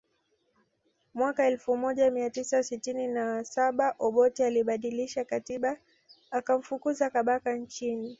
Mwaka 1.13 1.47
elfu 1.47 1.77
moja 1.77 2.11
mia 2.11 2.29
tisa 2.29 2.63
sitini 2.63 3.07
na 3.07 3.43
saba 3.43 3.95
Obote 3.99 4.45
alibadilisha 4.45 5.25
katiba 5.25 5.77
akamfukuza 6.31 7.09
Kabaka 7.09 7.53
nchini 7.55 8.09